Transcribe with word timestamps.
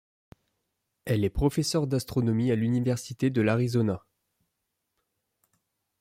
Elle 1.05 1.23
est 1.23 1.29
professeure 1.29 1.85
d'astronomie 1.85 2.49
à 2.51 2.55
l'université 2.55 3.29
de 3.29 3.39
l'Arizona. 3.43 4.03